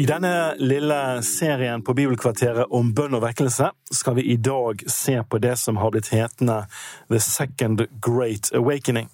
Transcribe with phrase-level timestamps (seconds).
[0.00, 5.18] I denne lille serien på Bibelkvarteret om bønn og vekkelse skal vi i dag se
[5.28, 6.54] på det som har blitt hetende
[7.10, 9.10] The Second Great Awakening.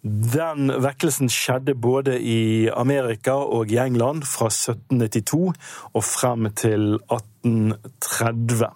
[0.00, 5.52] Den vekkelsen skjedde både i Amerika og i England fra 1792
[5.92, 8.70] og frem til 1830.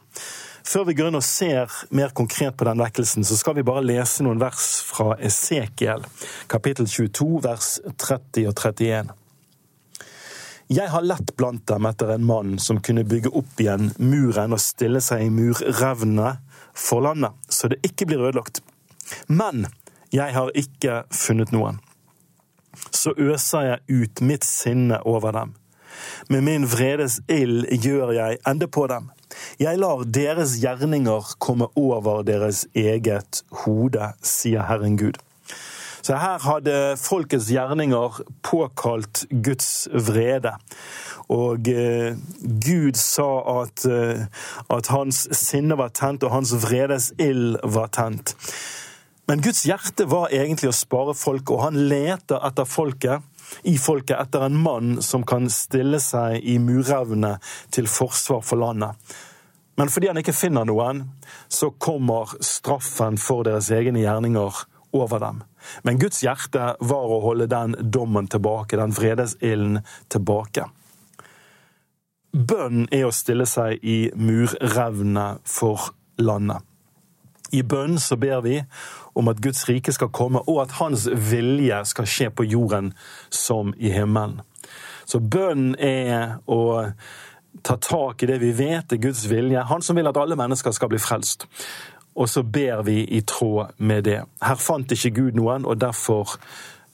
[0.69, 3.87] Før vi går inn og ser mer konkret på den vekkelsen, så skal vi bare
[3.87, 6.05] lese noen vers fra Esekiel,
[6.53, 9.17] kapittel 22, vers 30 og 31.
[10.69, 14.61] Jeg har lett blant dem etter en mann som kunne bygge opp igjen muren og
[14.61, 16.35] stille seg i murrevnene
[16.77, 18.61] for landet, så det ikke blir ødelagt.
[19.33, 19.65] Men
[20.13, 21.81] jeg har ikke funnet noen.
[22.93, 25.55] Så øser jeg ut mitt sinne over dem.
[26.29, 29.09] Med min vredes ild gjør jeg ende på dem.
[29.57, 35.17] Jeg lar deres gjerninger komme over deres eget hode, sier Herren Gud.
[36.03, 40.55] Så her hadde folkets gjerninger påkalt Guds vrede.
[41.29, 43.29] Og eh, Gud sa
[43.63, 44.27] at, eh,
[44.73, 48.37] at hans sinne var tent, og hans vredes ild var tent.
[49.29, 53.27] Men Guds hjerte var egentlig å spare folket, og han leter etter folket
[53.69, 57.35] i folket etter en mann som kan stille seg i murevne
[57.75, 58.97] til forsvar for landet.
[59.79, 61.05] Men fordi han ikke finner noen,
[61.49, 65.43] så kommer straffen for deres egne gjerninger over dem.
[65.83, 70.69] Men Guds hjerte var å holde den dommen tilbake, den vredesilden tilbake.
[72.33, 75.91] Bønn er å stille seg i murrevne for
[76.21, 76.65] landet.
[77.51, 78.59] I bønn så ber vi
[79.17, 82.93] om at Guds rike skal komme, og at hans vilje skal skje på jorden
[83.33, 84.43] som i himmelen.
[85.09, 86.93] Så bønn er å
[87.65, 89.65] ta tak i det vi vet er Guds vilje.
[89.71, 91.49] Han som vil at alle mennesker skal bli frelst
[92.19, 94.23] og så ber vi i tråd med det.
[94.43, 96.35] Her fant ikke Gud noen, og derfor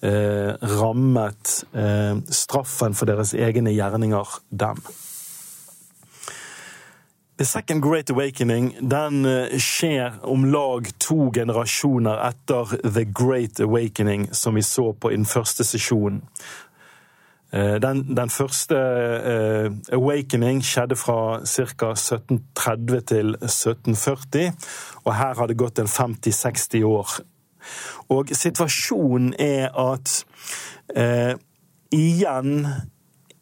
[0.04, 4.82] eh, rammet eh, straffen for deres egne gjerninger dem.
[7.34, 14.28] The Second Great Awakening den eh, skjer om lag to generasjoner etter The Great Awakening,
[14.32, 16.20] som vi så på i den første sesjonen.
[17.54, 21.92] Eh, den, den, første uh, awakening skjedde fra ca.
[21.94, 24.50] 1730 til 1740,
[25.04, 27.12] og her har det gått en 50-60 år.
[28.10, 30.16] Og situasjonen er at
[30.98, 31.38] uh,
[31.94, 32.66] igjen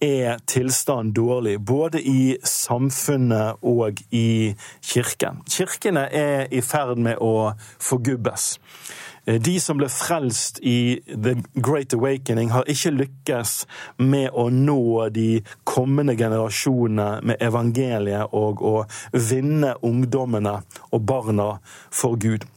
[0.03, 4.53] er tilstanden dårlig, både i samfunnet og i
[4.83, 5.41] kirken.
[5.49, 8.59] Kirkene er i ferd med å forgubbes.
[9.25, 13.53] Eh, de som ble frelst i The Great Awakening, har ikke lykkes
[14.03, 18.75] med å nå de kommende generasjonene med evangeliet og å
[19.15, 20.59] vinne ungdommene
[20.91, 21.53] og barna
[21.91, 22.49] for Gud.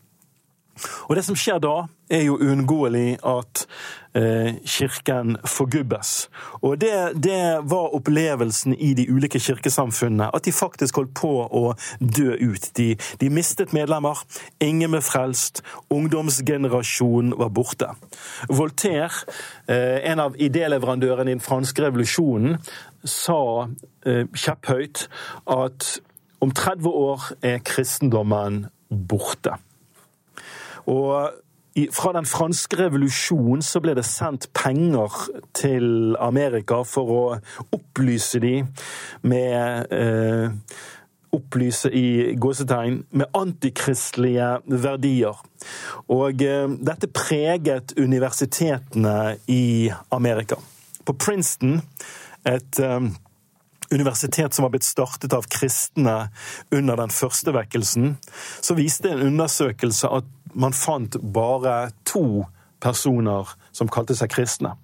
[1.10, 3.64] Og Det som skjer da, er jo uunngåelig at
[4.16, 6.30] eh, kirken forgubbes.
[6.62, 6.94] Og det,
[7.24, 11.64] det, var opplevelsen i de ulike kirkesamfunnene, at de faktisk holdt på å
[12.00, 12.70] dø ut.
[12.78, 14.22] De, de mistet medlemmer,
[14.62, 17.90] ingen ble frelst, ungdomsgenerasjonen var borte.
[18.50, 19.26] Voltaire,
[19.68, 22.60] eh, en av idéleverandørene i den franske revolusjonen,
[23.06, 23.68] sa
[24.06, 25.08] eh, kjepphøyt
[25.54, 25.96] at
[26.44, 29.56] om 30 år er kristendommen borte.
[30.92, 31.34] Og
[31.92, 35.12] fra den franske revolusjonen så ble det sendt penger
[35.58, 37.24] til Amerika for å
[37.76, 38.60] opplyse de
[39.28, 40.54] med eh,
[41.36, 45.42] Opplyse i gåsetegn med antikristelige verdier.
[46.08, 50.56] Og eh, dette preget universitetene i Amerika.
[51.04, 51.82] På Princeton,
[52.48, 53.10] et eh,
[53.92, 56.16] universitet som var blitt startet av kristne
[56.72, 58.16] under den første vekkelsen,
[58.62, 62.46] så viste en undersøkelse at man fant bare to
[62.80, 64.76] personer som kalte seg kristne.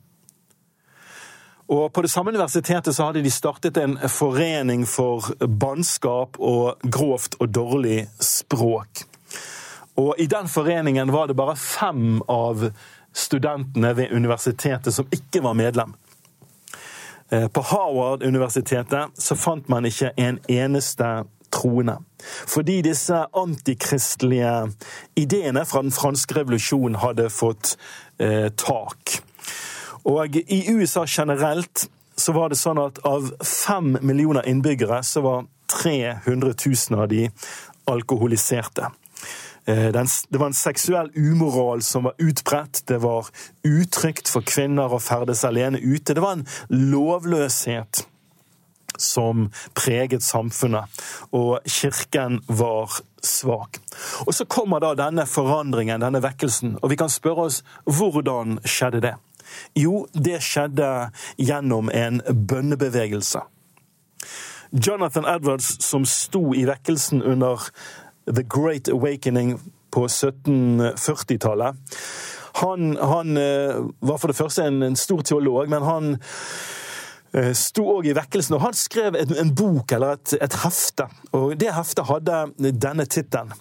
[1.72, 7.38] Og På det samme universitetet så hadde de startet en forening for bannskap og grovt
[7.40, 9.06] og dårlig språk.
[9.96, 12.68] Og I den foreningen var det bare fem av
[13.14, 15.96] studentene ved universitetet som ikke var medlem.
[17.32, 21.24] Eh, på Harvard-universitetet så fant man ikke en eneste
[21.54, 21.98] troende.
[22.48, 24.54] Fordi disse antikristelige
[25.20, 27.76] ideene fra den franske revolusjonen hadde fått
[28.20, 29.18] eh, tak.
[30.10, 31.88] Og i USA generelt
[32.18, 36.54] så var det sånn at av fem millioner innbyggere så var 300
[36.90, 37.28] 000 av de
[37.90, 38.92] alkoholiserte.
[39.66, 42.84] Eh, det var en seksuell umoral som var utbredt.
[42.88, 43.28] Det var
[43.64, 46.14] utrygt for kvinner å ferdes alene ute.
[46.14, 48.06] Det var en lovløshet
[49.02, 51.02] som preget samfunnet,
[51.32, 53.82] og kirken var svak.
[54.28, 59.02] Og Så kommer da denne forandringen, denne vekkelsen, og vi kan spørre oss hvordan skjedde
[59.02, 59.16] det?
[59.76, 63.42] Jo, det skjedde gjennom en bønnebevegelse.
[64.72, 67.60] Jonathan Edwards, som sto i vekkelsen under
[68.26, 69.60] The Great Awakening
[69.92, 71.76] på 1740-tallet.
[72.54, 76.18] Han, han, eh, var for det første en, en stor teolog, men han
[77.56, 78.58] sto òg i vekkelsen.
[78.58, 81.08] Og han skrev en, en bok, eller et, et, hefte.
[81.38, 83.54] Og det heftet hadde denne tittelen.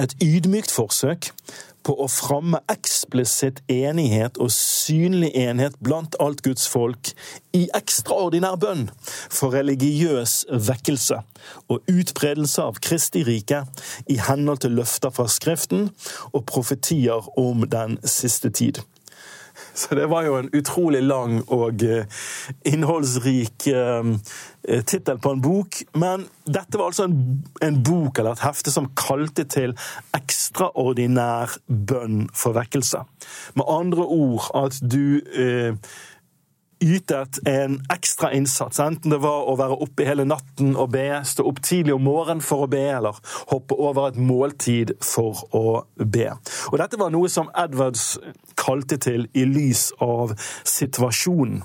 [0.00, 1.28] Et ydmykt forsøk
[1.86, 7.12] på å framme eksplisitt enighet og synlig enhet blant alt Guds folk
[7.56, 11.22] i ekstraordinær bønn for religiøs vekkelse
[11.72, 13.62] og utbredelse av Kristi rike
[14.12, 15.88] i henhold til løfter fra Skriften
[16.32, 18.82] og profetier om den siste tid.
[19.80, 22.04] Så det var jo en utrolig lang og eh,
[22.68, 24.10] innholdsrik eh,
[24.68, 25.80] eh, tittel på en bok.
[25.96, 27.16] Men dette var altså en,
[27.64, 29.72] en, bok eller et hefte som kalte til
[30.16, 33.04] ekstraordinær bønn for vekkelse.
[33.56, 35.72] Med andre ord at du eh,
[36.80, 41.44] ytet en ekstra innsats, enten det var å være oppe hele natten og be, stå
[41.48, 43.18] opp tidlig om morgenen for å be, eller
[43.52, 46.30] hoppe over et måltid for å be.
[46.72, 48.14] Og Dette var noe som Edwards
[48.58, 50.34] kalte til i lys av
[50.64, 51.62] situasjonen.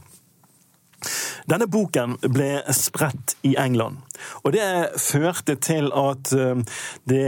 [1.45, 3.99] Denne boken ble spredt i England,
[4.41, 4.65] og det
[4.97, 6.63] førte til at eh,
[7.05, 7.27] det,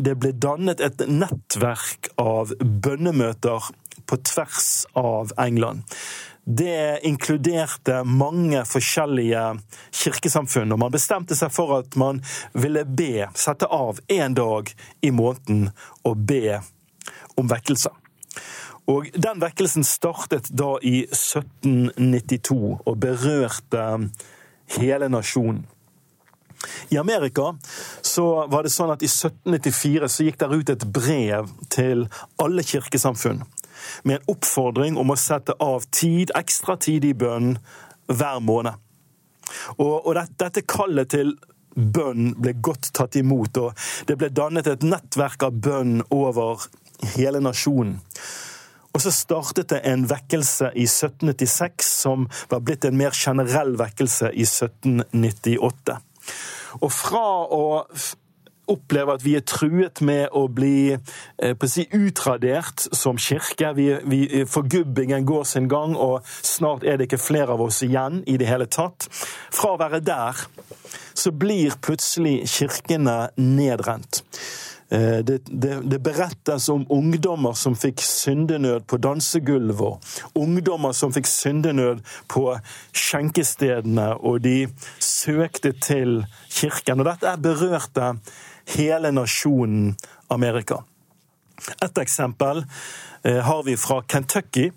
[0.00, 3.68] det ble dannet et nettverk av bønnemøter
[4.08, 5.84] på tvers av England
[6.48, 9.42] det inkluderte mange forskjellige
[9.92, 10.72] kirkesamfunn.
[10.72, 12.22] Og man bestemte seg for at man
[12.56, 14.72] ville be, sette av én dag
[15.04, 15.68] i måneden
[16.08, 16.60] og be
[17.36, 17.92] om vekkelse.
[18.88, 23.84] Og Den vekkelsen startet da i 1792 og berørte
[24.78, 25.66] hele nasjonen.
[26.88, 27.52] I Amerika
[28.02, 32.08] så var det sånn at i 1794 så gikk det ut et brev til
[32.42, 33.44] alle kirkesamfunn
[34.04, 37.56] med en oppfordring om å sette av tid, ekstra tid i bønn
[38.08, 38.74] hver måned.
[39.78, 41.34] Og, og dette, dette kallet til
[41.78, 46.66] bønn ble godt tatt imot, og det ble dannet et nettverk av bønn over
[47.14, 47.98] hele nasjonen.
[48.96, 54.32] Og så startet det en vekkelse i 1796 som var blitt en mer generell vekkelse
[54.32, 55.98] i 1798.
[56.82, 57.62] Og fra å
[58.68, 63.72] opplever at vi er truet med å bli eh, si, utradert som kirke.
[63.78, 68.22] Vi, vi, forgubbingen går sin gang, og snart er det ikke flere av oss igjen
[68.26, 69.08] i det hele tatt.
[69.54, 70.46] Fra å være der
[71.18, 74.22] så blir plutselig kirkene nedrent.
[74.90, 81.28] Eh, det, det, det, berettes om ungdommer som fikk syndenød på dansegulvet, ungdommer som fikk
[81.28, 82.00] syndenød
[82.32, 82.44] på
[82.96, 84.62] skjenkestedene, og de
[85.04, 87.02] søkte til kirken.
[87.02, 88.14] Og dette er berørte
[88.76, 89.96] hele nasjonen
[90.28, 90.82] Amerika.
[91.82, 92.64] Et eksempel
[93.24, 94.70] eh, har vi fra Kentucky.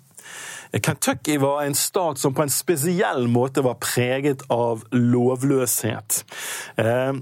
[0.72, 6.22] Kentucky var en stat som på en spesiell måte var preget av lovløshet.
[6.76, 7.12] Eh,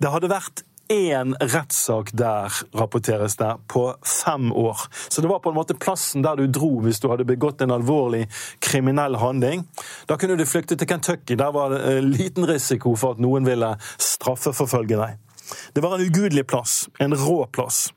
[0.00, 3.86] det hadde vært én rettssak der, rapporteres det, på
[4.24, 4.78] fem år.
[5.08, 7.72] Så det var på en måte plassen der du dro hvis du hadde begått en
[7.72, 8.26] alvorlig
[8.64, 9.64] kriminell handling.
[10.08, 11.38] Da kunne du flykte til Kentucky.
[11.40, 15.20] Der var det eh, liten risiko for at noen ville straffeforfølge deg.
[15.72, 17.92] Det var en ugudelig plass, en rå plass.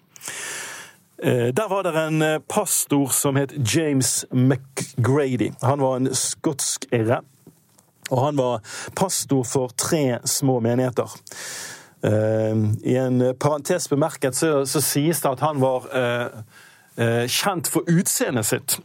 [1.23, 5.51] Eh, der var det en eh, pastor som het James McGrady.
[5.61, 7.21] Han var en skotsk irre.
[8.09, 8.61] Og han var
[8.95, 11.09] pastor for tre små menigheter.
[12.03, 15.89] Eh, I en parentes bemerket så, så sies det at han var
[16.97, 18.77] kjent for utseendet sitt.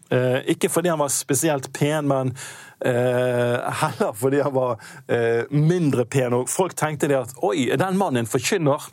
[0.52, 2.34] Ikke fordi han var spesielt pen, men
[2.84, 6.34] Eh, heller fordi han var eh, mindre pen.
[6.34, 8.88] Og folk tenkte det at oi, er den mannen en forkynner?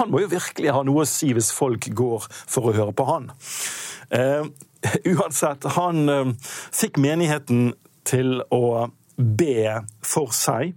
[0.00, 3.06] Han må jo virkelig ha noe å si hvis folk går for å høre på
[3.08, 3.30] han.
[4.10, 4.42] Eh,
[5.14, 6.32] uansett, han eh,
[6.74, 7.72] fikk menigheten
[8.08, 10.76] til å be for seg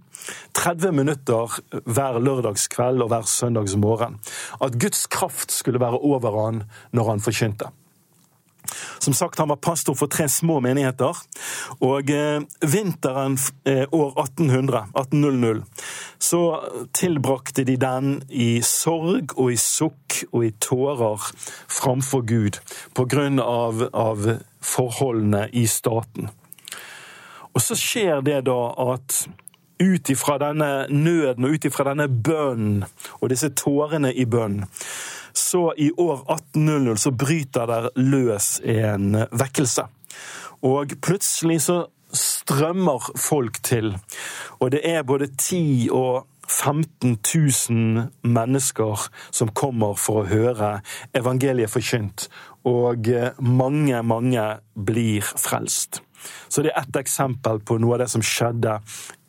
[0.58, 4.18] 30 minutter hver lørdagskveld og hver søndagsmorgen.
[4.62, 7.70] At Guds kraft skulle være over han når han forkynte.
[8.98, 11.16] Som sagt, Han var pastor for tre små menigheter.
[11.80, 15.64] og eh, Vinteren eh, år 1800, 1800
[16.18, 16.60] så
[16.94, 21.32] tilbrakte de den i sorg og i sukk og i tårer
[21.68, 22.60] framfor Gud
[22.94, 23.82] på grunn av,
[24.62, 26.28] forholdene i staten.
[27.52, 28.60] Og så skjer det da
[28.94, 29.24] at
[29.82, 32.84] ut ifra denne nøden og ut ifra denne bønnen
[33.18, 34.62] og disse tårene i bønn,
[35.34, 39.86] så i år 1800 så bryter der løs en vekkelse.
[40.62, 41.78] Og plutselig så
[42.12, 43.94] strømmer folk til,
[44.60, 47.18] og det er både 10 og 15
[47.70, 50.72] 000 mennesker som kommer for å høre
[51.16, 52.28] evangeliet forkynt,
[52.68, 53.08] og
[53.40, 56.02] mange, mange blir frelst.
[56.48, 58.76] Så det er ett eksempel på noe av det som skjedde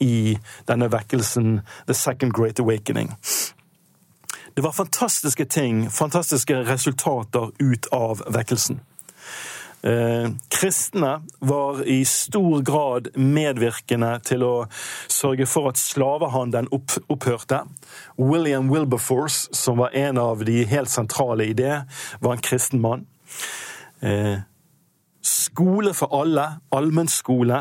[0.03, 0.35] i
[0.69, 3.15] denne vekkelsen, The Second Great Awakening.
[4.53, 8.79] Det var fantastiske ting, fantastiske resultater ut av vekkelsen.
[9.83, 14.53] Eh, kristne var i stor grad medvirkende til å
[15.11, 17.63] sørge for at slavehandelen opp, opphørte.
[18.15, 21.81] William Wilberforce, som var en av de helt sentrale i det,
[22.21, 23.07] var en kristen mann.
[23.99, 24.37] Eh,
[25.23, 26.43] Skole for alle,
[26.75, 27.59] allmennskole,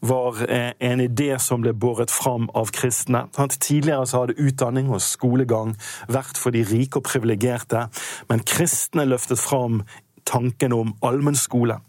[0.00, 3.26] var eh, en idé som ble båret fram av kristne.
[3.36, 5.74] Tidligere så hadde utdanning og skolegang
[6.08, 7.88] vært for de rike og privilegerte,
[8.30, 9.82] men kristne løftet fram
[10.24, 11.82] tanken om allmennskole.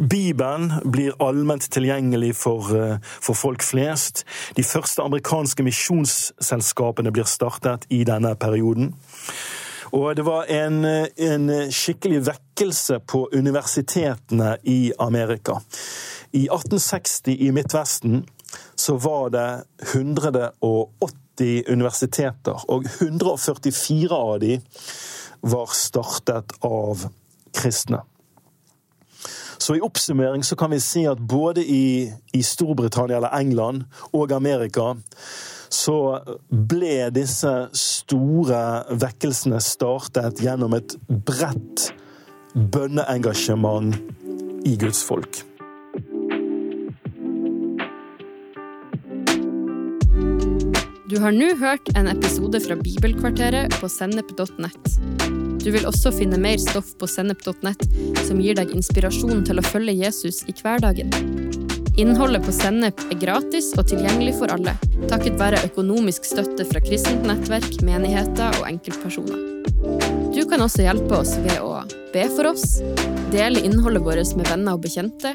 [0.00, 4.24] Bibelen blir allment tilgjengelig for, eh, for, folk flest.
[4.56, 8.94] De første amerikanske misjonsselskapene blir startet i denne perioden.
[9.92, 15.58] Og det var en, en skikkelig vekkelse på universitetene i Amerika.
[16.32, 18.24] I 1860 i Midtvesten
[18.78, 24.60] så var det 180 universiteter, og 144 av de
[25.40, 27.06] var startet av
[27.56, 28.02] kristne.
[29.60, 33.84] Så i oppsummering så kan vi si at både i, i Storbritannia eller England
[34.16, 34.94] og Amerika
[35.70, 35.96] så
[36.48, 41.90] ble disse store vekkelsene startet gjennom et bredt
[42.56, 43.94] bønneengasjement
[44.66, 45.44] i Guds folk.
[51.10, 55.19] Du har nå hørt en episode fra Bibelkvarteret på sennep.nett.
[55.60, 57.84] Du vil også finne mer stoff på sennep.nett
[58.26, 61.12] som gir deg inspirasjon til å følge Jesus i hverdagen.
[62.00, 64.72] Innholdet på Sennep er gratis og tilgjengelig for alle,
[65.10, 69.42] takket være økonomisk støtte fra kristent nettverk, menigheter og enkeltpersoner.
[70.32, 71.82] Du kan også hjelpe oss ved å
[72.14, 72.78] be for oss,
[73.34, 75.34] dele innholdet vårt med venner og bekjente,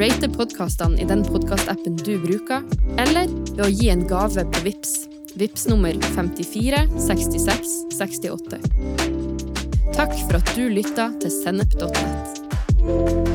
[0.00, 2.64] rate podkastene i den podkastappen du bruker,
[2.96, 4.96] eller ved å gi en gave på VIPS.
[5.36, 9.45] VIPS nummer 54 66 68.
[9.96, 13.25] Takk for at du lytta til sennep.nett.